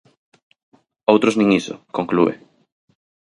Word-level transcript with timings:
Outros 1.11 1.35
nin 1.39 1.49
iso, 1.61 1.75
conclúe. 1.97 2.33